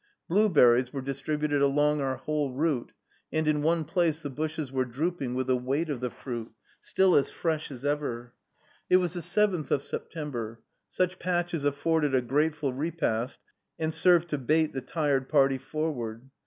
Blueberries 0.27 0.91
were 0.91 1.03
distributed 1.03 1.61
along 1.61 2.01
our 2.01 2.15
whole 2.15 2.51
route; 2.51 2.91
and 3.31 3.47
in 3.47 3.61
one 3.61 3.83
place 3.83 4.23
the 4.23 4.31
bushes 4.31 4.71
were 4.71 4.83
drooping 4.83 5.35
with 5.35 5.45
the 5.45 5.55
weight 5.55 5.91
of 5.91 5.99
the 5.99 6.09
fruit, 6.09 6.51
still 6.79 7.15
as 7.15 7.29
fresh 7.29 7.69
as 7.69 7.85
ever. 7.85 8.33
It 8.89 8.97
was 8.97 9.13
the 9.13 9.19
7th 9.19 9.69
of 9.69 9.83
September. 9.83 10.63
Such 10.89 11.19
patches 11.19 11.65
afforded 11.65 12.15
a 12.15 12.21
grateful 12.23 12.73
repast, 12.73 13.41
and 13.77 13.93
served 13.93 14.29
to 14.29 14.39
bait 14.39 14.73
the 14.73 14.81
tired 14.81 15.29
party 15.29 15.59
forward. 15.59 16.31